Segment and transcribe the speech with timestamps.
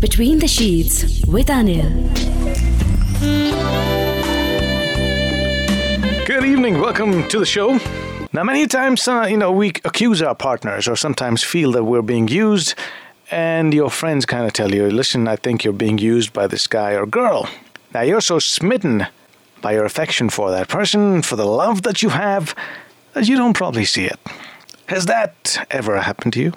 [0.00, 1.90] Between the Sheets with Anil.
[6.24, 6.80] Good evening.
[6.80, 7.78] Welcome to the show.
[8.32, 12.00] Now, many times, uh, you know, we accuse our partners or sometimes feel that we're
[12.00, 12.74] being used,
[13.30, 16.66] and your friends kind of tell you, listen, I think you're being used by this
[16.66, 17.46] guy or girl.
[17.92, 19.06] Now, you're so smitten
[19.60, 22.54] by your affection for that person, for the love that you have,
[23.12, 24.18] that you don't probably see it.
[24.86, 26.54] Has that ever happened to you?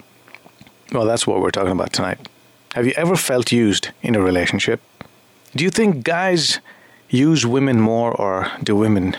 [0.92, 2.26] Well, that's what we're talking about tonight.
[2.74, 4.80] Have you ever felt used in a relationship?
[5.54, 6.58] Do you think guys
[7.08, 9.16] use women more, or do women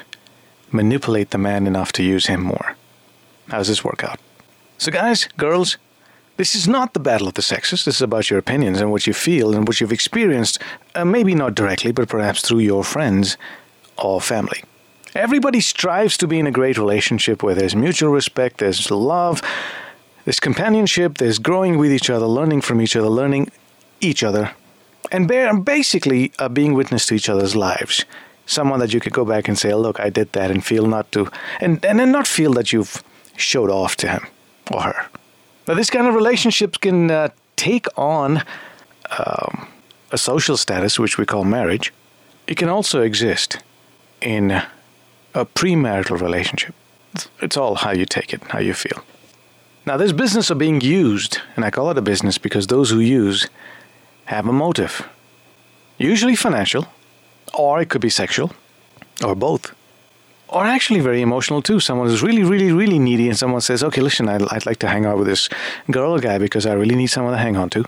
[0.74, 2.76] manipulate the man enough to use him more?
[3.48, 4.20] How does this work out?
[4.78, 5.78] So, guys, girls,
[6.36, 7.86] this is not the battle of the sexes.
[7.86, 10.62] This is about your opinions and what you feel and what you've experienced,
[10.94, 13.38] uh, maybe not directly, but perhaps through your friends
[13.98, 14.66] or family.
[15.16, 19.42] Everybody strives to be in a great relationship where there's mutual respect, there's love,
[20.26, 23.52] there's companionship, there's growing with each other, learning from each other, learning
[24.02, 24.52] each other,
[25.12, 25.28] and
[25.64, 28.06] basically uh, being witness to each other's lives.
[28.48, 31.12] Someone that you could go back and say, look, I did that, and feel not
[31.14, 33.04] to, and, and then not feel that you've
[33.38, 34.28] showed off to him
[34.72, 35.08] or her.
[35.68, 38.44] Now, this kind of relationships can uh, take on
[39.18, 39.68] um,
[40.12, 41.94] a social status, which we call marriage.
[42.48, 43.60] It can also exist
[44.22, 46.74] in a premarital relationship.
[47.42, 49.04] It's all how you take it, how you feel.
[49.86, 53.00] Now, this business of being used, and I call it a business because those who
[53.00, 53.48] use
[54.26, 55.08] have a motive.
[56.00, 56.88] Usually financial,
[57.54, 58.52] or it could be sexual,
[59.24, 59.76] or both.
[60.50, 61.80] Or actually very emotional too.
[61.80, 64.88] Someone is really, really, really needy, and someone says, Okay, listen, I'd, I'd like to
[64.88, 65.50] hang out with this
[65.92, 67.86] girl or guy because I really need someone to hang on to.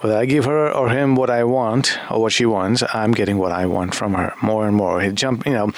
[0.00, 3.38] Whether I give her or him what I want or what she wants, I'm getting
[3.38, 5.00] what I want from her more and more.
[5.00, 5.72] It jump, you know,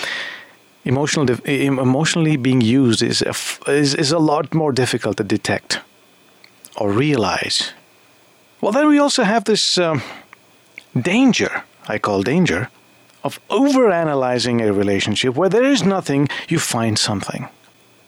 [0.87, 3.35] emotional emotionally being used is a,
[3.71, 5.81] is is a lot more difficult to detect
[6.77, 7.73] or realize.
[8.61, 10.03] Well, then we also have this um,
[10.95, 11.63] danger.
[11.89, 12.69] I call danger
[13.23, 17.49] of overanalyzing a relationship where there is nothing, you find something.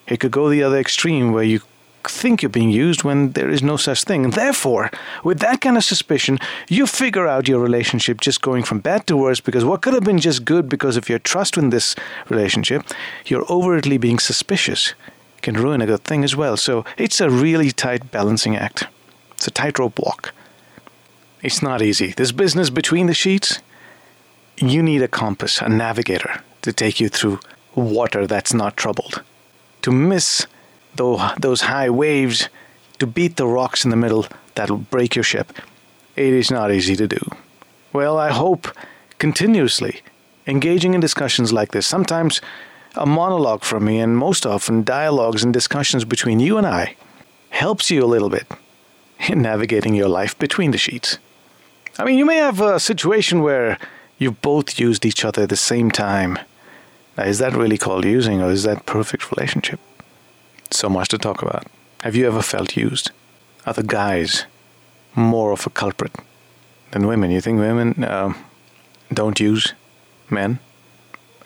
[0.07, 1.61] It could go the other extreme where you
[2.05, 4.25] think you're being used when there is no such thing.
[4.25, 4.91] And therefore,
[5.25, 6.39] with that kind of suspicion,
[6.69, 10.05] you figure out your relationship just going from bad to worse because what could have
[10.05, 11.97] been just good because of your trust in this
[12.29, 12.85] relationship,
[13.27, 14.95] you're overtly being suspicious
[15.43, 16.57] can ruin a good thing as well.
[16.57, 18.87] So it's a really tight balancing act.
[19.33, 20.33] It's a tightrope walk.
[21.43, 22.13] It's not easy.
[22.13, 23.61] This business between the sheets,
[24.57, 27.39] you need a compass, a navigator to take you through
[27.75, 29.23] water that's not troubled.
[29.83, 30.47] To miss
[30.95, 32.49] those high waves
[32.99, 35.53] to beat the rocks in the middle that'll break your ship.
[36.17, 37.21] It is not easy to do.
[37.93, 38.69] Well, I hope
[39.19, 40.03] continuously
[40.47, 42.41] engaging in discussions like this, sometimes
[42.97, 46.97] a monologue from me, and most often dialogues and discussions between you and I,
[47.51, 48.47] helps you a little bit
[49.29, 51.19] in navigating your life between the sheets.
[51.99, 53.79] I mean, you may have a situation where
[54.19, 56.39] you've both used each other at the same time.
[57.17, 59.81] Now, is that really called using, or is that perfect relationship?
[60.71, 61.67] So much to talk about.
[62.03, 63.11] Have you ever felt used?
[63.67, 64.45] Are the guys
[65.15, 66.13] more of a culprit
[66.93, 67.31] than women?
[67.31, 68.35] You think women uh,
[69.13, 69.75] don't use
[70.31, 70.59] men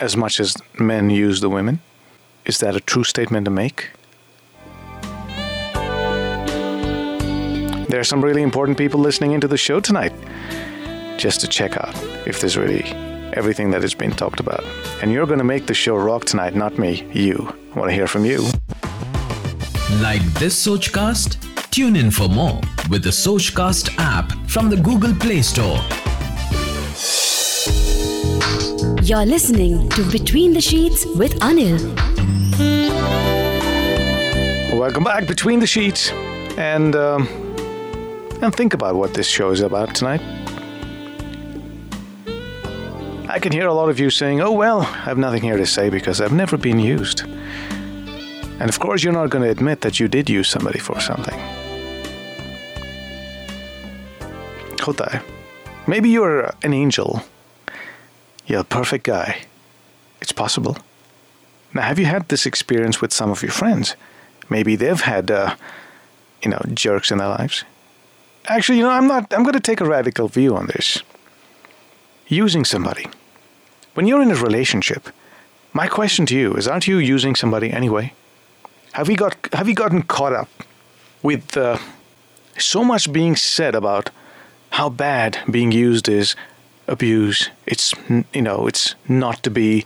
[0.00, 1.80] as much as men use the women?
[2.44, 3.90] Is that a true statement to make?
[7.88, 10.12] There are some really important people listening into the show tonight
[11.18, 11.94] just to check out
[12.26, 12.84] if there's really
[13.34, 14.64] everything that has been talked about.
[15.02, 17.54] And you're going to make the show rock tonight, not me, you.
[17.74, 18.48] I want to hear from you.
[20.02, 21.36] Like this Sochcast?
[21.70, 25.78] Tune in for more with the Sochcast app from the Google Play Store.
[29.00, 31.78] You're listening to Between the Sheets with Anil.
[34.76, 36.10] Welcome back, Between the Sheets,
[36.58, 37.28] and um,
[38.42, 40.20] and think about what this show is about tonight.
[43.28, 45.66] I can hear a lot of you saying, "Oh well, I have nothing here to
[45.66, 47.22] say because I've never been used."
[48.62, 51.36] And of course, you're not going to admit that you did use somebody for something.
[54.81, 55.20] Hota
[55.88, 57.25] Maybe you're an angel.
[58.46, 59.46] You're a perfect guy.
[60.20, 60.76] It's possible.
[61.75, 63.96] Now, have you had this experience with some of your friends?
[64.48, 65.56] Maybe they've had, uh,
[66.40, 67.64] you know, jerks in their lives.
[68.44, 69.34] Actually, you know, I'm not.
[69.34, 71.02] I'm going to take a radical view on this.
[72.28, 73.08] Using somebody.
[73.94, 75.08] When you're in a relationship,
[75.72, 78.12] my question to you is: Aren't you using somebody anyway?
[78.92, 80.50] Have we got have we gotten caught up
[81.22, 81.78] with uh,
[82.58, 84.10] so much being said about
[84.70, 86.36] how bad being used is,
[86.86, 87.48] abuse?
[87.66, 87.94] It's
[88.34, 89.84] you know it's not to be.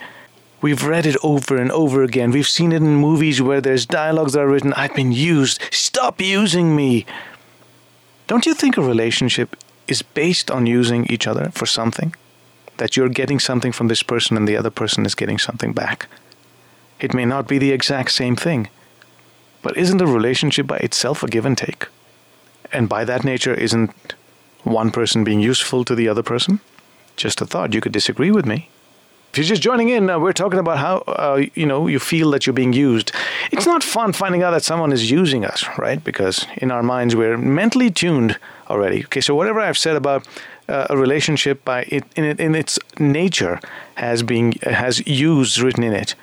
[0.61, 2.33] We've read it over and over again.
[2.33, 5.61] We've seen it in movies where there's dialogues that are written, "I've been used.
[5.71, 7.07] Stop using me."
[8.27, 9.55] Don't you think a relationship
[9.87, 12.13] is based on using each other for something,
[12.79, 16.09] that you're getting something from this person and the other person is getting something back.
[16.99, 18.69] It may not be the exact same thing,
[19.67, 21.89] but isn't a relationship by itself a give and take?
[22.73, 24.15] And by that nature, isn't
[24.63, 26.61] one person being useful to the other person?
[27.17, 27.75] Just a thought.
[27.75, 28.71] You could disagree with me.
[29.33, 32.31] If you're just joining in, uh, we're talking about how uh, you know you feel
[32.31, 33.11] that you're being used.
[33.51, 36.03] It's not fun finding out that someone is using us, right?
[36.05, 38.39] Because in our minds we're mentally tuned
[38.71, 39.03] already.
[39.07, 40.29] Okay, so whatever I've said about
[40.69, 43.59] uh, a relationship by it in, in its nature
[43.97, 46.15] has being has use written in it.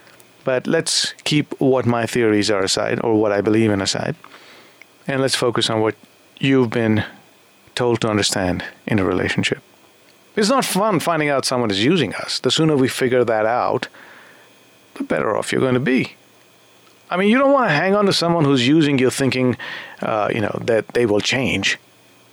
[0.44, 4.16] But let's keep what my theories are aside or what I believe in aside,
[5.08, 5.96] and let's focus on what
[6.40, 7.06] you've been
[7.76, 9.62] told to understand in a relationship.
[10.36, 12.40] It's not fun finding out someone is using us.
[12.40, 13.88] The sooner we figure that out,
[14.96, 16.16] the better off you're going to be.
[17.10, 19.56] I mean, you don't want to hang on to someone who's using you, thinking,
[20.02, 21.78] uh, you know, that they will change.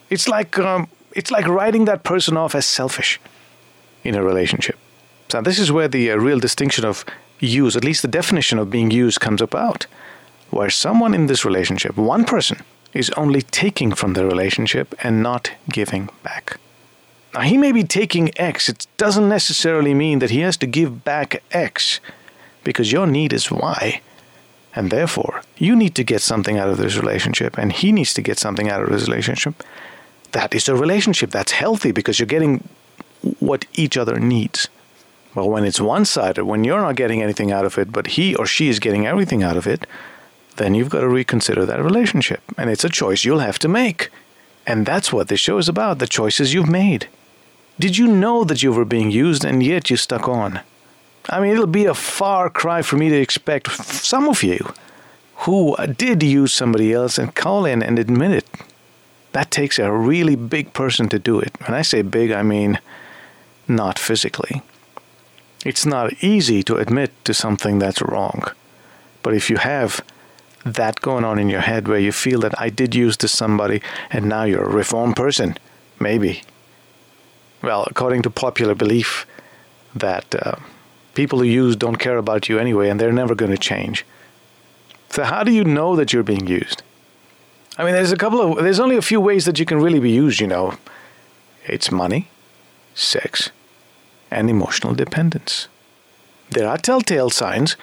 [0.09, 3.21] It's like um, it's like writing that person off as selfish
[4.05, 4.79] in a relationship.
[5.29, 7.05] So this is where the uh, real distinction of
[7.41, 9.87] use, at least the definition of being used, comes about.
[10.51, 15.53] Where someone in this relationship, one person, is only taking from the relationship and not
[15.69, 16.59] giving back.
[17.33, 18.69] Now, he may be taking X.
[18.69, 22.01] It doesn't necessarily mean that he has to give back X
[22.65, 24.01] because your need is Y.
[24.75, 28.23] And therefore, you need to get something out of this relationship, and he needs to
[28.23, 29.55] get something out of this relationship.
[30.33, 32.69] That is a relationship that's healthy because you're getting
[33.41, 34.69] what each other needs.
[35.35, 38.35] Well, when it's one sided, when you're not getting anything out of it, but he
[38.35, 39.87] or she is getting everything out of it,
[40.56, 42.43] then you've got to reconsider that relationship.
[42.59, 44.11] And it's a choice you'll have to make.
[44.67, 47.09] And that's what this show is about the choices you've made.
[47.79, 50.61] Did you know that you were being used and yet you stuck on?
[51.29, 54.75] I mean, it'll be a far cry for me to expect some of you
[55.37, 58.47] who did use somebody else and call in and admit it.
[59.33, 61.56] That takes a really big person to do it.
[61.67, 62.81] When I say big, I mean
[63.69, 64.62] not physically.
[65.65, 68.45] It's not easy to admit to something that's wrong.
[69.23, 70.01] But if you have
[70.65, 73.83] that going on in your head where you feel that I did use this somebody
[74.11, 75.57] and now you're a reformed person,
[75.99, 76.43] maybe
[77.62, 79.27] well, according to popular belief,
[79.95, 80.57] that uh,
[81.15, 84.07] people who use don't care about you anyway and they're never going to change.
[85.11, 86.83] So, how do you know that you're being used?
[87.77, 90.01] I mean, there's a couple of, there's only a few ways that you can really
[90.01, 90.75] be used, you know.
[91.67, 92.29] It's money,
[92.95, 93.51] sex,
[94.31, 95.69] and emotional dependence.
[96.50, 97.77] There are telltale signs.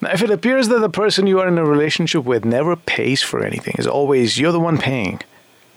[0.00, 3.22] Now, if it appears that the person you are in a relationship with never pays
[3.22, 5.20] for anything, is always you're the one paying,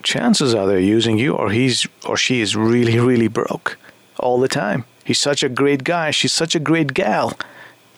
[0.02, 3.78] chances are they're using you or he's or she is really, really broke
[4.18, 4.84] all the time.
[5.04, 7.38] He's such a great guy, she's such a great gal,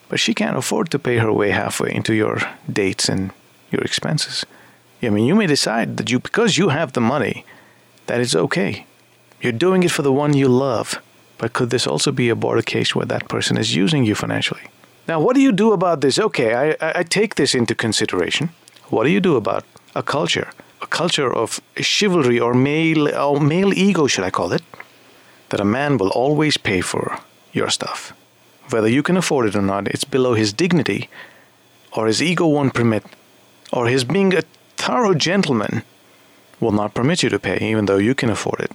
[0.09, 2.39] but she can't afford to pay her way halfway into your
[2.71, 3.31] dates and
[3.71, 4.45] your expenses.
[5.03, 7.45] I mean, you may decide that you, because you have the money,
[8.07, 8.87] that it's okay.
[9.41, 11.01] You're doing it for the one you love.
[11.39, 14.63] But could this also be a border case where that person is using you financially?
[15.07, 16.19] Now, what do you do about this?
[16.19, 18.51] Okay, I, I take this into consideration.
[18.91, 19.65] What do you do about
[19.95, 20.49] a culture
[20.81, 24.63] a culture of chivalry or male or male ego, should I call it,
[25.49, 27.19] that a man will always pay for
[27.53, 28.13] your stuff.
[28.71, 31.09] Whether you can afford it or not, it's below his dignity,
[31.93, 33.05] or his ego won't permit,
[33.73, 34.43] or his being a
[34.77, 35.83] thorough gentleman
[36.61, 38.73] will not permit you to pay, even though you can afford it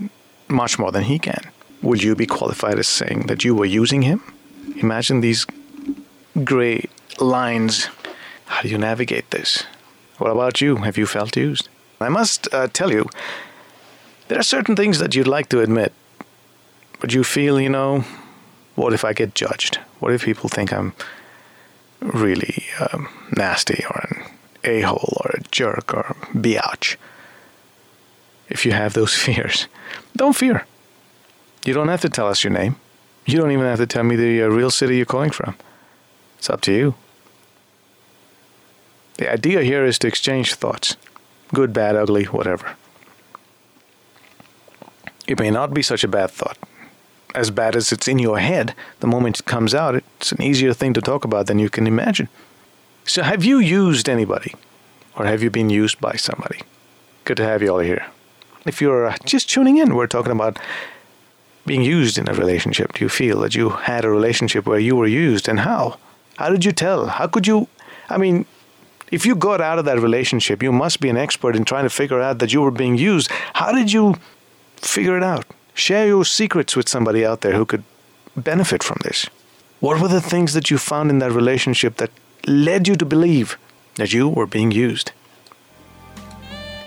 [0.47, 1.43] much more than he can.
[1.83, 4.21] Would you be qualified as saying that you were using him?
[4.77, 5.45] Imagine these
[6.45, 6.85] gray
[7.19, 7.89] lines.
[8.45, 9.65] How do you navigate this?
[10.17, 10.77] What about you?
[10.77, 11.67] Have you felt used?
[11.99, 13.09] I must uh, tell you,
[14.29, 15.91] there are certain things that you'd like to admit,
[17.01, 18.05] but you feel, you know,
[18.75, 19.77] what if I get judged?
[19.99, 20.93] What if people think I'm
[21.99, 24.23] really um, nasty or an
[24.63, 26.95] a hole or a jerk or biatch?
[28.47, 29.67] If you have those fears,
[30.15, 30.65] don't fear.
[31.65, 32.75] You don't have to tell us your name.
[33.25, 35.55] You don't even have to tell me the uh, real city you're calling from.
[36.37, 36.95] It's up to you.
[39.17, 40.97] The idea here is to exchange thoughts
[41.53, 42.75] good, bad, ugly, whatever.
[45.27, 46.57] It may not be such a bad thought.
[47.35, 50.73] As bad as it's in your head, the moment it comes out, it's an easier
[50.73, 52.27] thing to talk about than you can imagine.
[53.05, 54.55] So, have you used anybody?
[55.15, 56.61] Or have you been used by somebody?
[57.23, 58.07] Good to have you all here.
[58.65, 60.57] If you're uh, just tuning in, we're talking about
[61.65, 62.93] being used in a relationship.
[62.93, 65.97] Do you feel that you had a relationship where you were used and how?
[66.35, 67.07] How did you tell?
[67.07, 67.67] How could you?
[68.09, 68.45] I mean,
[69.11, 71.89] if you got out of that relationship, you must be an expert in trying to
[71.89, 73.31] figure out that you were being used.
[73.53, 74.15] How did you
[74.77, 75.45] figure it out?
[75.73, 77.83] Share your secrets with somebody out there who could
[78.35, 79.27] benefit from this.
[79.79, 82.11] What were the things that you found in that relationship that
[82.47, 83.57] led you to believe
[83.95, 85.11] that you were being used?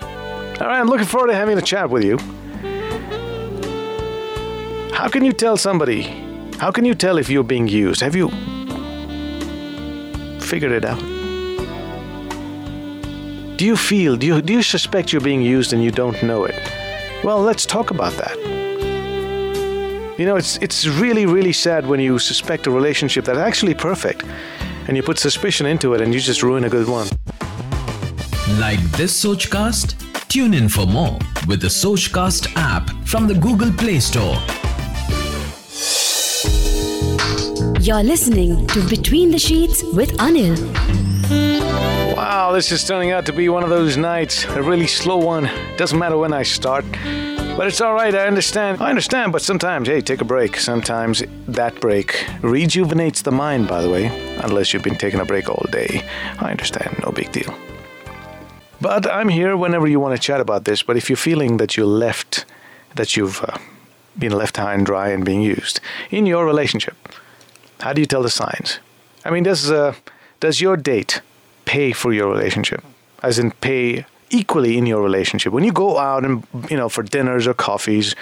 [0.02, 2.18] All right, I'm looking forward to having a chat with you.
[4.96, 6.04] How can you tell somebody?
[6.58, 8.00] How can you tell if you're being used?
[8.00, 8.30] Have you
[10.40, 10.98] figured it out?
[13.58, 16.44] Do you feel, do you, do you suspect you're being used and you don't know
[16.46, 16.54] it?
[17.22, 18.38] Well, let's talk about that.
[20.18, 24.24] You know, it's, it's really, really sad when you suspect a relationship that's actually perfect
[24.88, 27.08] and you put suspicion into it and you just ruin a good one.
[28.58, 29.94] Like this Sochcast?
[30.28, 34.38] Tune in for more with the Sochcast app from the Google Play Store.
[37.86, 40.56] You're listening to Between the Sheets with Anil.
[42.16, 45.48] Wow, this is turning out to be one of those nights, a really slow one.
[45.76, 46.84] Doesn't matter when I start.
[47.56, 48.82] But it's all right, I understand.
[48.82, 50.56] I understand, but sometimes, hey, take a break.
[50.56, 54.06] Sometimes that break rejuvenates the mind, by the way,
[54.38, 56.04] unless you've been taking a break all day.
[56.40, 57.54] I understand, no big deal.
[58.80, 60.82] But I'm here whenever you want to chat about this.
[60.82, 62.46] But if you're feeling that you're left,
[62.96, 63.58] that you've uh,
[64.18, 65.78] been left high and dry and being used
[66.10, 66.96] in your relationship,
[67.80, 68.80] how do you tell the signs?
[69.24, 69.94] I mean, does uh,
[70.40, 71.20] does your date
[71.64, 72.84] pay for your relationship?
[73.22, 75.52] As in, pay equally in your relationship.
[75.52, 78.14] When you go out and you know for dinners or coffees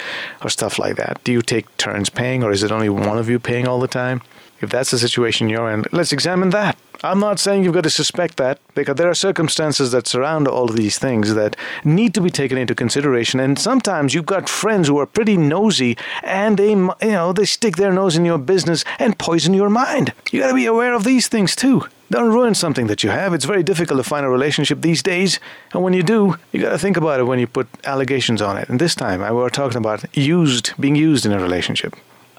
[0.43, 3.29] or stuff like that, do you take turns paying, or is it only one of
[3.29, 4.21] you paying all the time?
[4.61, 6.77] If that's the situation you're in, let's examine that.
[7.05, 10.69] I'm not saying you've got to suspect that because there are circumstances that surround all
[10.71, 13.39] of these things that need to be taken into consideration.
[13.39, 17.75] And sometimes you've got friends who are pretty nosy and they, you know, they stick
[17.75, 20.13] their nose in your business and poison your mind.
[20.31, 21.83] You got to be aware of these things too.
[22.09, 23.35] Don't ruin something that you have.
[23.35, 25.39] It's very difficult to find a relationship these days.
[25.73, 28.57] And when you do, you got to think about it when you put allegations on
[28.57, 28.67] it.
[28.67, 31.95] And this time, I were talking about used, being used in a relationship.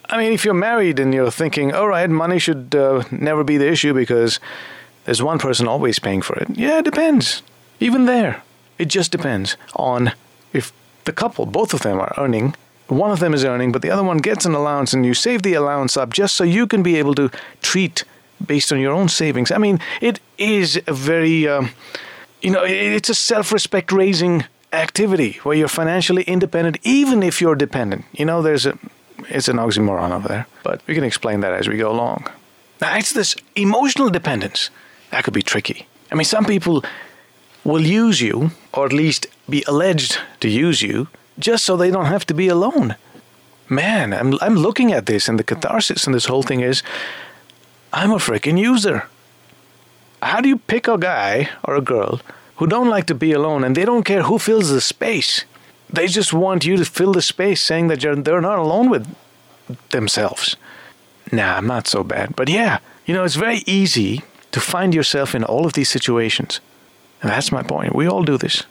[0.09, 3.57] I mean, if you're married and you're thinking, all right, money should uh, never be
[3.57, 4.41] the issue because
[5.05, 6.49] there's one person always paying for it.
[6.57, 7.43] Yeah, it depends.
[7.81, 8.43] Even there,
[8.79, 10.13] it just depends on
[10.53, 10.73] if
[11.05, 12.55] the couple, both of them are earning.
[12.89, 15.43] One of them is earning, but the other one gets an allowance, and you save
[15.43, 18.05] the allowance up just so you can be able to treat
[18.45, 19.51] based on your own savings.
[19.51, 21.71] I mean, it is a very, um,
[22.43, 27.57] you know, it's a self respect raising activity where you're financially independent, even if you're
[27.57, 28.05] dependent.
[28.13, 28.79] You know, there's a,
[29.29, 32.27] it's an oxymoron over there, but we can explain that as we go along.
[32.81, 34.71] Now, it's this emotional dependence
[35.11, 35.87] that could be tricky.
[36.11, 36.85] I mean, some people
[37.65, 41.09] will use you, or at least be alleged to use you,
[41.39, 42.97] just so they don't have to be alone.
[43.69, 46.83] Man, I'm, I'm looking at this, and the catharsis in this whole thing is
[47.93, 49.09] I'm a freaking user.
[50.23, 52.21] How do you pick a guy or a girl
[52.57, 55.45] who don't like to be alone and they don't care who fills the space?
[55.89, 59.15] They just want you to fill the space, saying that they're not alone with
[59.91, 60.57] themselves.
[61.33, 62.37] Nah, I'm not so bad.
[62.37, 66.61] But yeah, you know, it's very easy to find yourself in all of these situations.
[67.23, 67.95] And that's my point.
[67.95, 68.65] We all do this.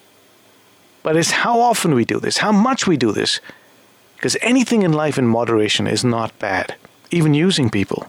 [1.04, 3.40] But it's how often we do this, how much we do this.
[4.16, 6.76] Because anything in life in moderation is not bad.
[7.12, 8.08] Even using people,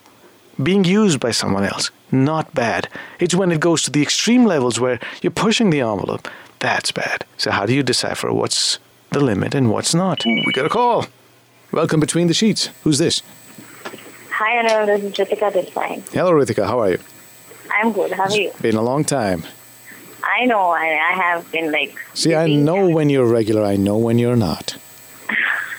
[0.62, 2.88] being used by someone else, not bad.
[3.20, 6.28] It's when it goes to the extreme levels where you're pushing the envelope.
[6.60, 7.26] That's bad.
[7.36, 8.78] So, how do you decipher what's
[9.10, 10.26] the limit and what's not?
[10.26, 11.06] Ooh, we got a call.
[11.72, 12.70] Welcome between the sheets.
[12.84, 13.22] Who's this?
[14.30, 14.86] Hi, Anil.
[14.86, 16.02] This is Ritika this time.
[16.12, 16.66] Hello, Ritika.
[16.66, 16.98] How are you?
[17.74, 18.12] I'm good.
[18.12, 18.48] How are you?
[18.50, 19.44] It's Been a long time.
[20.22, 20.70] I know.
[20.70, 21.96] I, I have been like.
[22.14, 22.56] See, I busy.
[22.58, 23.64] know when you're regular.
[23.64, 24.76] I know when you're not.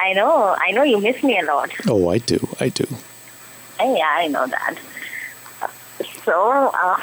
[0.00, 0.56] I know.
[0.58, 1.70] I know you miss me a lot.
[1.88, 2.48] Oh, I do.
[2.60, 2.86] I do.
[3.80, 4.76] Yeah, I know that.
[6.24, 6.96] So, uh,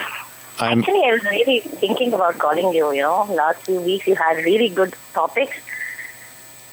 [0.60, 0.80] I'm.
[0.80, 2.92] actually, I was really thinking about calling you.
[2.94, 5.58] You know, last few weeks you had really good topics,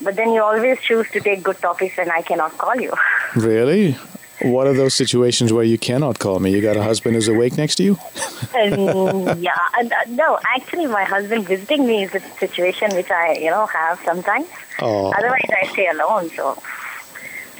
[0.01, 2.93] but then you always choose to take good topics, and I cannot call you.
[3.37, 3.97] Really?
[4.43, 6.51] What are those situations where you cannot call me?
[6.51, 7.99] You got a husband who's awake next to you?
[8.55, 10.39] And, yeah, uh, no.
[10.55, 14.47] Actually, my husband visiting me is a situation which I, you know, have sometimes.
[14.81, 16.61] Oh, Otherwise, I stay alone, so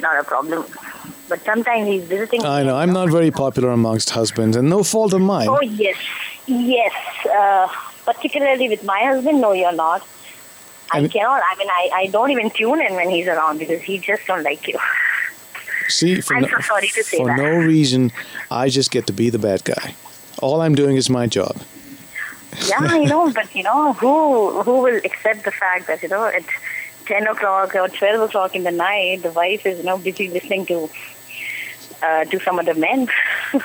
[0.01, 0.65] not a problem.
[1.33, 2.45] But sometimes he's visiting.
[2.45, 2.75] I know.
[2.75, 5.47] I'm not very popular amongst husbands, and no fault of mine.
[5.49, 5.97] Oh yes,
[6.45, 6.93] yes.
[7.25, 7.67] Uh,
[8.05, 10.05] particularly with my husband, no, you're not.
[10.91, 11.41] I And- cannot.
[11.51, 14.43] I mean, I, I don't even tune in when he's around because he just don't
[14.43, 14.77] like you.
[15.89, 18.11] See, for, I'm no, so sorry to say for no reason,
[18.51, 19.95] I just get to be the bad guy.
[20.39, 21.55] All I'm doing is my job.
[22.67, 26.25] yeah, I know, but you know, who who will accept the fact that you know
[26.25, 26.43] at
[27.07, 30.65] ten o'clock or twelve o'clock in the night, the wife is you know busy listening
[30.67, 30.89] to
[32.03, 33.07] uh, to some other men.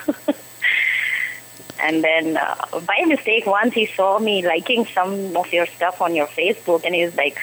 [1.81, 6.15] And then, uh, by mistake, once he saw me liking some of your stuff on
[6.15, 7.39] your Facebook, and he was like,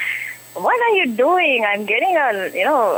[0.54, 1.66] "What are you doing?
[1.66, 2.96] I'm getting a you know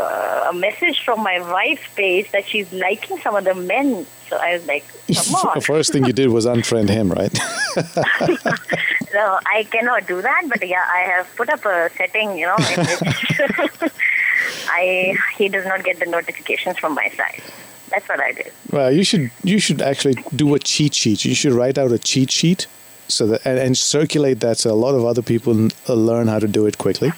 [0.50, 4.54] a message from my wife's page that she's liking some of the men." So I
[4.54, 7.38] was like, "Come on." the first thing you did was unfriend him, right?
[9.14, 12.58] No, I cannot do that, but yeah, I have put up a setting, you know,
[12.58, 13.92] in which
[14.68, 17.42] I he does not get the notifications from my side.
[17.98, 18.52] That's what I did.
[18.72, 21.26] Well, you should you should actually do a cheat sheet.
[21.26, 22.68] You should write out a cheat sheet
[23.08, 26.38] so that and, and circulate that so a lot of other people uh, learn how
[26.38, 27.12] to do it quickly.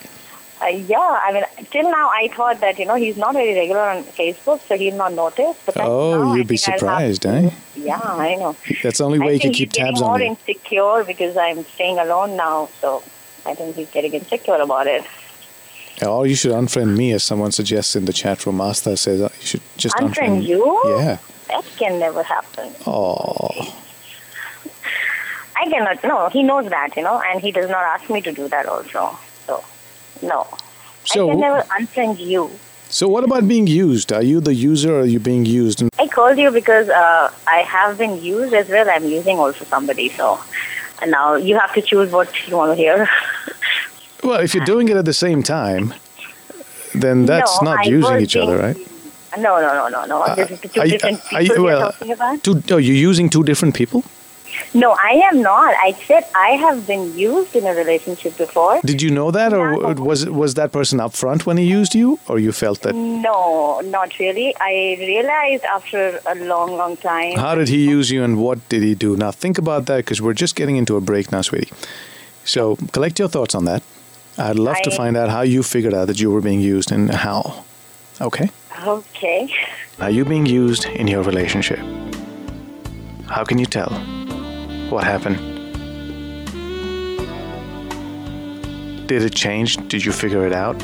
[0.62, 3.82] Uh, yeah, I mean, till now I thought that you know he's not very regular
[3.82, 5.58] on Facebook, so he'll not notice.
[5.66, 7.50] But Oh, you'd be I'll have surprised, eh?
[7.76, 8.56] Yeah, I know.
[8.82, 10.28] That's the only way I you can keep he's getting tabs more on you.
[10.28, 13.04] insecure because I'm staying alone now, so
[13.46, 15.04] I think he's getting insecure about it.
[16.06, 18.62] Or you should unfriend me, as someone suggests in the chat room.
[18.62, 20.82] Asta says uh, you should just Unfriend you?
[20.86, 21.18] Yeah.
[21.50, 22.74] That can never happen.
[22.86, 23.76] Oh,
[25.58, 26.04] I cannot.
[26.04, 28.66] No, he knows that, you know, and he does not ask me to do that
[28.66, 29.18] also.
[29.46, 29.64] So,
[30.22, 30.48] no.
[31.06, 32.50] So- I can never unfriend you.
[32.90, 34.14] so what about being used?
[34.14, 35.84] Are you the user or are you being used?
[36.00, 38.90] I called you because uh, I have been used as well.
[38.90, 40.10] I'm using also somebody.
[40.10, 40.40] So
[41.02, 43.10] and now you have to choose what you want to hear.
[44.24, 45.94] well, if you're doing it at the same time,
[46.94, 48.78] then that's No, not I using each other, right?
[49.38, 50.22] No, no, no, no, no.
[50.24, 52.44] Uh, this is two are you- different are people you- you're well, talking about.
[52.44, 54.04] Two, oh, you're using two different people?
[54.74, 55.74] No, I am not.
[55.88, 58.80] I said I have been used in a relationship before.
[58.84, 60.04] Did you know that, or No.
[60.10, 62.94] was was that person upfront when he used you, or you felt that?
[62.96, 64.50] No, not really.
[64.60, 67.38] I realized after a long, long time.
[67.38, 69.16] How did he use you, and what did he do?
[69.16, 71.72] Now think about that, because we're just getting into a break now, sweetie.
[72.44, 73.82] So collect your thoughts on that.
[74.40, 77.14] I'd love to find out how you figured out that you were being used and
[77.14, 77.66] how.
[78.22, 78.50] Okay.
[78.88, 79.54] Okay.
[80.00, 81.80] Are you being used in your relationship?
[83.28, 83.90] How can you tell?
[84.90, 85.38] What happened?
[89.10, 89.76] Did it change?
[89.90, 90.80] Did you figure it out?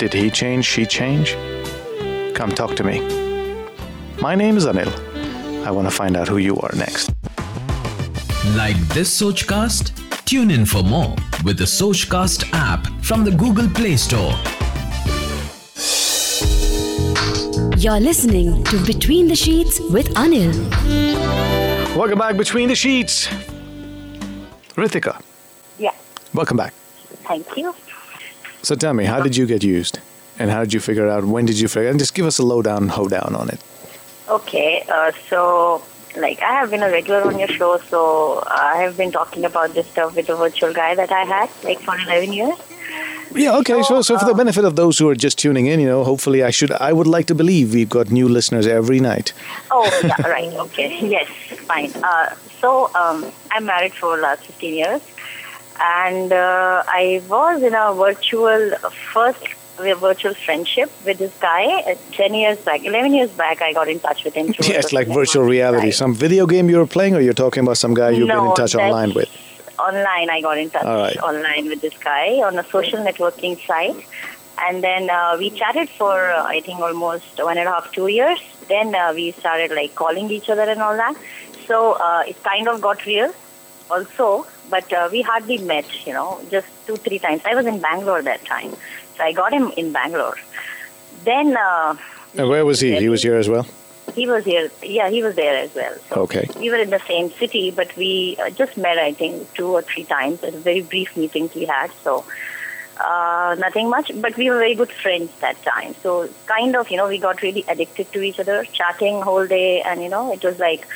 [0.00, 0.64] Did he change?
[0.64, 1.36] She change?
[2.34, 2.98] Come talk to me.
[4.20, 4.92] My name is Anil.
[5.64, 7.12] I want to find out who you are next.
[8.56, 9.92] Like this Sochcast?
[10.24, 11.14] Tune in for more
[11.44, 14.32] with the Sochcast app from the Google Play Store.
[17.78, 20.54] You're listening to Between the Sheets with Anil.
[21.94, 23.26] Welcome back between the sheets.
[24.74, 25.20] Rithika,
[25.78, 25.90] Yeah.
[26.32, 26.72] welcome back.
[27.28, 27.74] Thank you.
[28.62, 29.98] So tell me, how did you get used?
[30.38, 31.24] And how did you figure it out?
[31.26, 33.60] When did you figure And just give us a lowdown, hoedown on it.
[34.28, 34.82] Okay.
[34.90, 35.82] Uh, so,
[36.16, 39.74] like, I have been a regular on your show, so I have been talking about
[39.74, 42.58] this stuff with the virtual guy that I had, like, for 11 years.
[43.34, 43.82] Yeah, okay.
[43.82, 46.44] So, so for the benefit of those who are just tuning in, you know, hopefully
[46.44, 49.32] I should, I would like to believe we've got new listeners every night.
[49.70, 50.52] Oh, yeah, right.
[50.52, 51.00] Okay.
[51.14, 51.28] Yes,
[51.66, 51.90] fine.
[52.02, 55.02] Uh, so, um, I'm married for last 15 years,
[55.80, 58.70] and uh, I was in a virtual
[59.12, 59.44] first
[59.78, 63.88] a virtual friendship with this guy uh, 10 years back 11 years back i got
[63.88, 65.90] in touch with him through a Yes, like virtual reality.
[65.90, 65.94] site.
[65.94, 68.54] Some video game you were playing, or you're talking about some guy you've been in
[68.54, 69.28] touch online with?
[69.78, 71.16] online i got in touch right.
[71.18, 73.96] online with this guy on a social networking site
[74.66, 78.06] and then uh, we chatted for uh, i think almost one and a half two
[78.06, 81.16] years then uh, we started like calling each other and all that
[81.66, 83.32] so uh, it kind of got real
[83.90, 87.80] also but uh, we hardly met you know just two three times i was in
[87.80, 88.72] bangalore that time
[89.20, 90.36] i got him in bangalore
[91.24, 91.96] then uh,
[92.34, 92.96] where was he?
[92.96, 93.66] He was here as well?
[94.14, 96.46] he was here yeah he was there as well so Okay.
[96.58, 99.82] we were in the same city, but we uh, just met, I think, two or
[99.82, 100.42] three times.
[100.42, 102.24] It was very brief meetings we had, so
[103.00, 104.10] uh, nothing much.
[104.20, 105.94] But we were very good friends that time.
[106.02, 109.82] So kind of, you know, we got really addicted to each other, chatting whole day,
[109.82, 110.86] and you know, it was like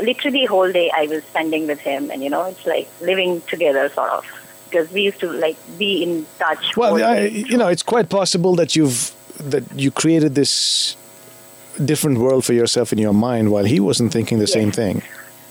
[0.00, 3.88] literally whole day I was spending with him, and you know, it's like living together,
[3.88, 4.24] sort of,
[4.72, 6.76] because we used to like be in touch.
[6.76, 10.96] Well, I, you know, it's quite possible that you've that you created this
[11.84, 15.02] different world for yourself in your mind while he wasn't thinking the same thing.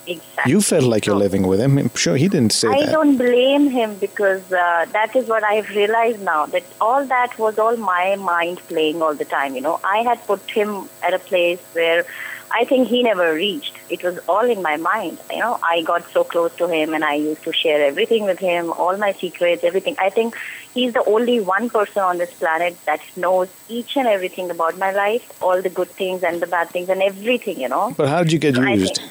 [0.08, 0.52] exactly.
[0.52, 1.78] You felt like you're living with him.
[1.78, 2.92] I'm sure he didn't say I that.
[2.92, 7.60] don't blame him because uh, that is what I've realized now that all that was
[7.60, 9.56] all my mind playing all the time.
[9.56, 12.06] You know, I had put him at a place where
[12.54, 13.76] I think he never reached.
[13.90, 15.18] It was all in my mind.
[15.32, 18.40] You know, I got so close to him and I used to share everything with
[18.40, 19.96] him, all my secrets, everything.
[20.00, 20.36] I think
[20.74, 24.92] he's the only one person on this planet that knows each and everything about my
[24.92, 27.60] life, all the good things and the bad things and everything.
[27.60, 27.94] You know.
[27.98, 28.96] But how did you get used?
[28.98, 29.10] think-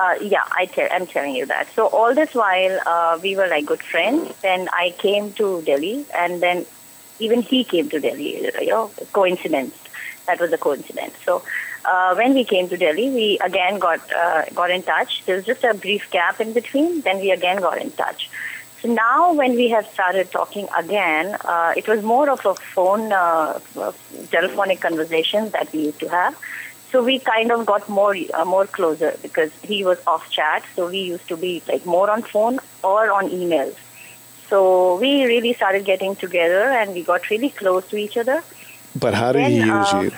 [0.00, 1.66] Uh, yeah, I tell, I'm telling you that.
[1.74, 4.32] So all this while, uh, we were like good friends.
[4.42, 6.66] Then I came to Delhi, and then
[7.18, 8.28] even he came to Delhi.
[8.60, 9.74] You know, coincidence.
[10.28, 11.14] That was a coincidence.
[11.24, 11.42] So
[11.88, 15.24] uh, when we came to Delhi, we again got uh, got in touch.
[15.26, 17.00] There was just a brief gap in between.
[17.00, 18.28] Then we again got in touch.
[18.80, 23.12] So now, when we have started talking again, uh, it was more of a phone,
[23.12, 23.58] uh,
[24.30, 26.38] telephonic conversation that we used to have.
[26.92, 30.88] So we kind of got more uh, more closer because he was off chat, so
[30.88, 33.76] we used to be like more on phone or on emails.
[34.48, 38.42] So we really started getting together and we got really close to each other.
[38.96, 40.12] But how did he use uh, you?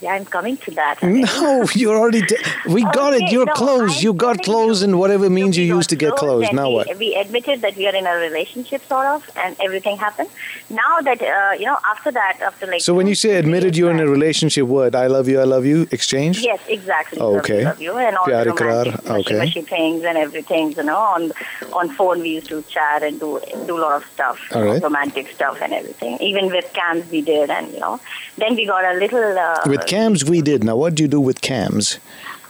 [0.00, 1.02] Yeah, I'm coming to that.
[1.02, 2.22] No, you're already.
[2.68, 3.30] We got it.
[3.32, 3.96] You're no, close.
[3.98, 4.88] I'm You got close, you.
[4.88, 6.50] and whatever So means you we used to get close.
[6.52, 6.98] Now we, what?
[6.98, 10.28] We admitted that we are in a relationship, sort of, and everything happened.
[10.70, 12.80] Now that uh, you know, after that, after like.
[12.82, 14.94] So when you say admitted you're in a relationship, what?
[14.94, 16.40] I love you, I love you, exchange?
[16.40, 17.18] Yes, exactly.
[17.20, 17.64] Oh, okay.
[17.64, 19.62] Love you, love you, and all Pyar the romantic okay.
[19.62, 20.72] things and everything.
[20.72, 21.32] You know, on
[21.72, 24.82] on phone we used to chat and do do a lot of stuff, All right.
[24.82, 26.18] romantic stuff and everything.
[26.20, 28.00] Even with cams we did, and you know,
[28.36, 29.38] then we got a little.
[29.38, 30.64] Uh, With cams, we did.
[30.64, 31.98] Now, what do you do with cams?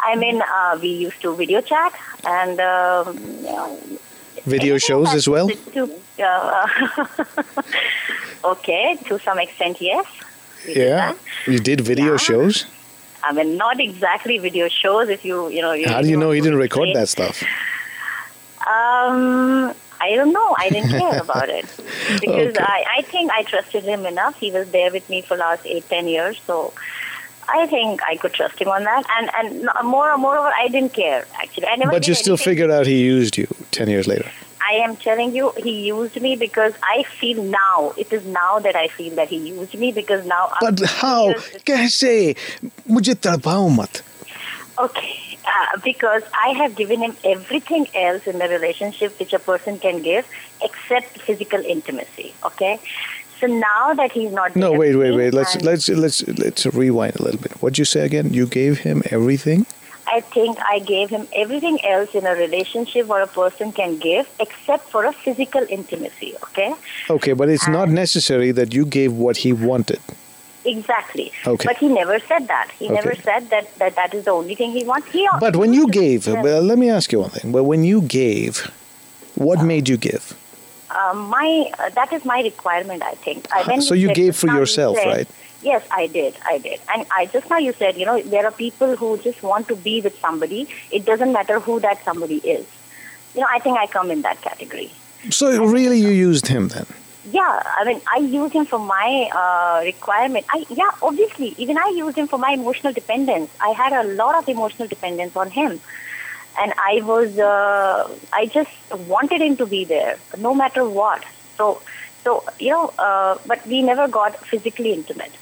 [0.01, 1.93] I mean, uh, we used to video chat
[2.25, 2.61] and.
[2.61, 3.99] Um,
[4.45, 5.49] Video shows as well?
[5.49, 5.91] To,
[6.23, 6.69] uh,
[8.45, 10.07] okay, to some extent, yes.
[10.69, 11.15] Yeah.
[11.49, 12.17] You did video Yeah.
[12.19, 12.67] shows?
[13.25, 15.09] I mean, not exactly video shows.
[15.09, 17.43] If you, you know, you How do you know he didn't record that stuff?
[18.67, 20.55] Um, I don't know.
[20.59, 21.65] I didn't care about it
[22.21, 22.61] because Okay.
[22.61, 24.39] I, I think I trusted him enough.
[24.39, 26.73] He was there with me for last eight, ten years, so
[27.50, 29.04] I think I could trust him on that.
[29.18, 31.68] And and no- more, moreover, I didn't care actually.
[31.68, 31.92] I never.
[31.92, 32.46] But you did still anything.
[32.46, 34.30] figured out he used you 10 years later.
[34.70, 37.94] I am telling you, he used me because I feel now.
[37.98, 40.52] It is now that I feel that he used me because now.
[40.62, 41.30] But after how?
[41.30, 42.36] years- कैसे?
[42.90, 44.02] मुझे तड़पाओ मत.
[44.80, 49.78] Okay, uh, because I have given him everything else in the relationship which a person
[49.80, 50.26] can give
[50.62, 52.34] except physical intimacy.
[52.46, 52.80] Okay,
[53.41, 55.35] so now that he's not No, wait, wait, wait.
[55.35, 57.53] Let's let's let's let's rewind a little bit.
[57.63, 58.33] What'd you say again?
[58.33, 59.67] You gave him everything?
[60.09, 64.29] I think I gave him everything else in a relationship what a person can give
[64.39, 66.35] except for a physical intimacy.
[66.45, 66.75] Okay,
[67.11, 70.01] Okay, but it's not necessary that you gave what he wanted.
[70.65, 71.33] exactly.
[71.47, 71.67] Okay.
[71.67, 72.71] But he never said that.
[72.79, 75.11] He never said that, that that is the only thing he wants.
[75.11, 77.53] He But when you gave, well, let me ask you one thing.
[77.53, 78.71] But when you gave,
[79.35, 79.67] what uh-huh.
[79.67, 80.35] made you give?
[80.97, 83.03] Um, my uh, that is my requirement.
[83.03, 83.47] I think.
[83.53, 85.29] I, when So you gave for yourself, said- right?
[85.63, 86.37] Yes, I did.
[86.47, 86.81] I did.
[86.93, 89.77] And I just now you said, you know, there are people who just want to
[89.77, 90.69] be with somebody.
[90.93, 92.67] It doesn't matter who that somebody is.
[93.35, 94.93] You know, I think I come in that category.
[95.31, 96.87] So really, you used him then?
[97.33, 100.47] Yeah, I mean, I use him for my uh, requirement.
[100.53, 103.51] I yeah, obviously, even I used him for my emotional dependence.
[103.61, 105.81] I had a lot of emotional dependence on him,
[106.61, 108.71] and I was uh, I just
[109.07, 111.25] wanted him to be there, no matter what.
[111.57, 111.83] So,
[112.25, 115.33] so you know, uh, but we never got physically intimate.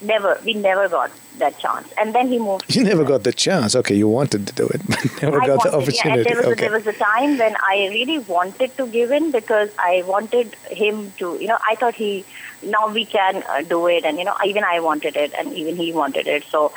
[0.00, 1.88] Never, we never got that chance.
[1.96, 2.74] And then he moved.
[2.74, 3.76] You never got the chance.
[3.76, 6.22] Okay, you wanted to do it, but never I got the wanted, yeah, opportunity.
[6.24, 6.60] there was, okay.
[6.60, 11.12] there was a time when I really wanted to give in because I wanted him
[11.18, 12.24] to, you know, I thought he,
[12.64, 15.76] now we can uh, do it, and you know, even I wanted it, and even
[15.76, 16.44] he wanted it.
[16.50, 16.72] So,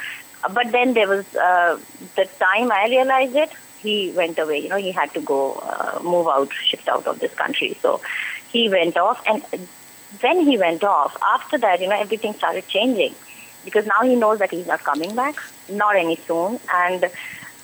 [0.53, 1.79] but then there was uh,
[2.15, 3.51] the time I realized it.
[3.85, 4.59] He went away.
[4.63, 5.39] You know, he had to go,
[5.71, 7.71] uh, move out, shift out of this country.
[7.81, 8.01] So,
[8.55, 9.43] he went off, and
[10.25, 13.13] when he went off, after that, you know, everything started changing
[13.65, 15.35] because now he knows that he's not coming back,
[15.83, 17.09] not any soon, and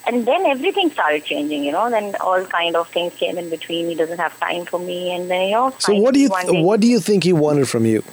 [0.08, 1.64] and then everything started changing.
[1.64, 3.88] You know, then all kind of things came in between.
[3.88, 5.74] He doesn't have time for me, and then you know.
[5.80, 8.04] So what do you day- what do you think he wanted from you?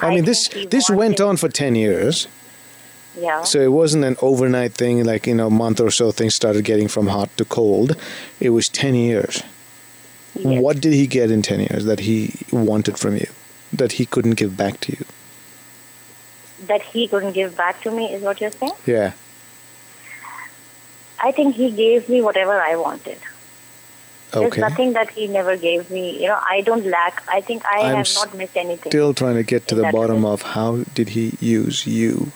[0.00, 2.26] I, I mean, this this went on for ten years,
[3.18, 3.42] Yeah.
[3.42, 5.04] so it wasn't an overnight thing.
[5.04, 7.96] Like in a month or so, things started getting from hot to cold.
[8.38, 9.42] It was ten years.
[10.34, 10.62] Yes.
[10.62, 13.26] What did he get in ten years that he wanted from you,
[13.72, 15.04] that he couldn't give back to you?
[16.66, 18.72] that he couldn't give back to me is what you're saying.
[18.86, 19.12] Yeah.
[21.22, 23.18] I think he gave me whatever I wanted.
[24.32, 24.48] Okay.
[24.48, 26.22] There's nothing that he never gave me.
[26.22, 27.22] You know, I don't lack.
[27.28, 28.90] I think I I'm have not missed anything.
[28.90, 32.30] Still trying to get to the bottom of how did he use you?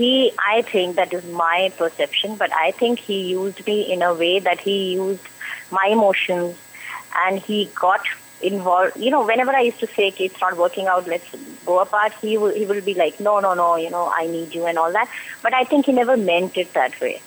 [0.00, 4.14] he, I think that is my perception, but I think he used me in a
[4.14, 5.26] way that he used
[5.70, 6.56] my emotions
[7.24, 8.00] and he got
[8.40, 8.96] involved.
[8.96, 11.28] You know, whenever I used to say, it's not working out, let's
[11.66, 14.54] go apart, he will, he will be like, no, no, no, you know, I need
[14.54, 15.08] you and all that.
[15.42, 17.20] But I think he never meant it that way.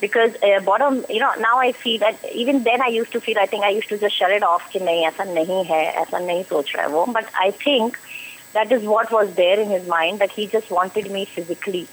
[0.00, 3.38] Because uh, bottom, you know, now I see that even then I used to feel,
[3.38, 6.20] I think I used to just shut it off, ki nahi, aisa nahi hai, aisa
[6.30, 7.06] nahi soch raha hai wo.
[7.06, 7.98] But I think
[8.52, 11.88] that is what was there in his mind, that he just wanted me physically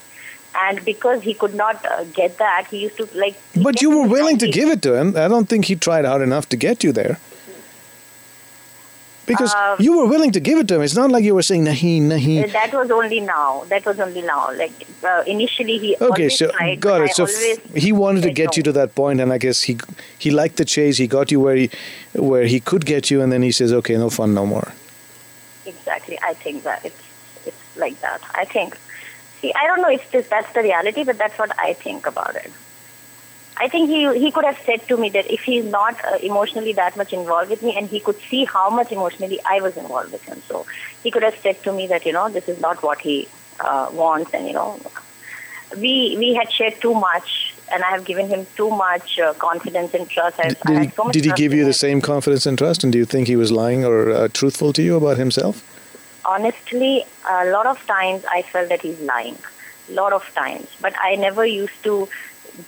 [0.62, 4.06] and because he could not uh, get that he used to like But you were
[4.08, 5.16] willing to give it to him.
[5.16, 7.18] I don't think he tried hard enough to get you there.
[9.26, 10.82] Because Um, you were willing to give it to him.
[10.82, 12.44] It's not like you were saying nahi nahi.
[12.44, 16.50] Uh, that was only now that was only now like uh, initially he Okay, so
[16.50, 17.10] tried, got it.
[17.10, 19.78] I So f- he wanted to get you to that point, and I guess he
[20.18, 20.98] he liked the chase.
[20.98, 21.70] He got you where he
[22.12, 24.68] where he could get you, and then he says, "Okay, no fun, no more."
[25.64, 26.18] Exactly.
[26.22, 27.02] I think that it's
[27.46, 28.20] it's like that.
[28.34, 28.76] I think.
[29.54, 32.50] I don't know if this, that's the reality, but that's what I think about it.
[33.56, 36.72] I think he he could have said to me that if he's not uh, emotionally
[36.72, 40.12] that much involved with me, and he could see how much emotionally I was involved
[40.12, 40.66] with him, so
[41.04, 43.28] he could have said to me that you know this is not what he
[43.60, 44.80] uh, wants, and you know
[45.76, 49.94] we we had shared too much, and I have given him too much uh, confidence
[49.94, 50.40] and trust.
[50.40, 52.82] I, Did, I he, so did he give you the same confidence and trust?
[52.82, 55.62] And do you think he was lying or uh, truthful to you about himself?
[56.24, 59.38] Honestly, a lot of times I felt that he's lying.
[59.90, 60.68] A lot of times.
[60.80, 62.08] But I never used to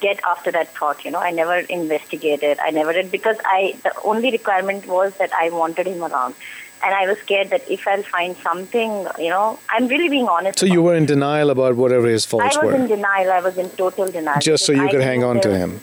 [0.00, 1.18] get after that thought, you know.
[1.20, 2.58] I never investigated.
[2.58, 6.34] I never did because I the only requirement was that I wanted him around.
[6.84, 10.58] And I was scared that if I'll find something, you know, I'm really being honest.
[10.58, 12.64] So you were in denial about whatever his faults were.
[12.64, 13.32] I was in denial.
[13.32, 14.40] I was in total denial.
[14.40, 15.80] just so you I could hang on to him.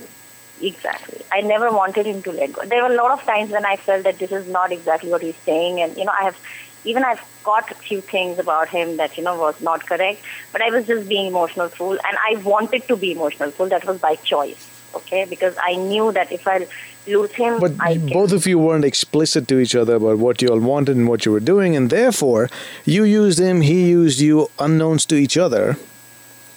[0.62, 1.21] Exactly.
[1.31, 2.63] I never wanted him to let go.
[2.65, 5.21] There were a lot of times when I felt that this is not exactly what
[5.21, 6.38] he's saying, and you know, I have
[6.85, 10.61] even I've got a few things about him that you know was not correct, but
[10.61, 13.67] I was just being emotional fool, and I wanted to be emotional fool.
[13.69, 15.25] That was by choice, okay?
[15.25, 16.67] Because I knew that if I
[17.07, 18.07] lose him, But I can.
[18.07, 21.25] both of you weren't explicit to each other about what you all wanted and what
[21.25, 22.49] you were doing, and therefore
[22.85, 25.77] you used him, he used you, unknowns to each other,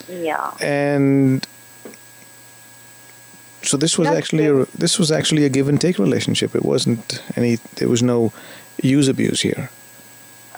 [0.09, 0.53] yeah.
[0.61, 1.47] and
[3.63, 6.55] so this was That's actually a, this was actually a give and take relationship.
[6.55, 7.57] It wasn't any.
[7.77, 8.33] There was no
[8.83, 9.71] use abuse here,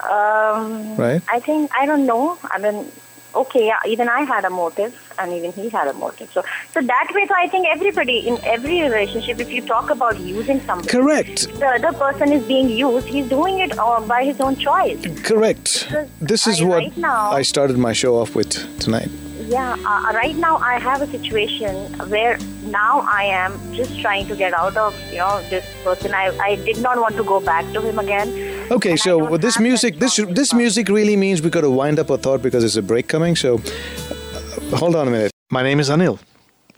[0.05, 1.23] Um, right?
[1.29, 2.39] I think I don't know.
[2.51, 2.91] I mean,
[3.35, 3.79] okay, yeah.
[3.87, 6.31] Even I had a motive, and even he had a motive.
[6.33, 10.19] So, so that way, so I think everybody in every relationship, if you talk about
[10.21, 11.49] using somebody, Correct.
[11.59, 13.07] the other person is being used.
[13.07, 15.01] He's doing it uh, by his own choice.
[15.23, 15.87] Correct.
[15.89, 19.11] Because This is I- what right now- I started my show off with tonight.
[19.49, 19.77] Yeah.
[19.87, 21.75] Uh, right now, I have a situation
[22.11, 22.39] where
[22.71, 26.15] now I am just trying to get out of you know this person.
[26.15, 28.29] I I did not want to go back to him again.
[28.71, 31.71] Okay, And so don't with this music, this this music really means we got to
[31.71, 33.37] wind up a thought because there's a break coming.
[33.37, 35.33] So, uh, hold on a minute.
[35.51, 36.19] My name is Anil.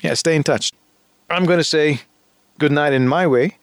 [0.02, 0.72] Yeah, stay in touch.
[1.28, 2.00] I'm going to say
[2.58, 3.56] good night in my way.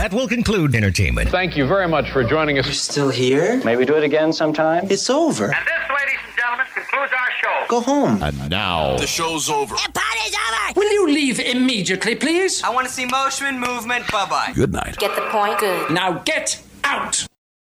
[0.00, 1.28] That will conclude entertainment.
[1.28, 2.64] Thank you very much for joining us.
[2.64, 3.60] You're still here?
[3.64, 4.86] Maybe do it again sometime.
[4.90, 5.44] It's over.
[5.44, 7.64] And this, ladies and gentlemen, concludes our show.
[7.68, 8.22] Go home.
[8.22, 9.74] And now, The show's over.
[9.74, 10.76] The party's over.
[10.76, 12.62] Will you leave immediately, please?
[12.62, 14.10] I want to see motion, movement.
[14.10, 14.52] Bye bye.
[14.54, 14.96] good night.
[14.98, 15.58] Get the point?
[15.58, 15.90] Good.
[15.90, 17.29] Now get out!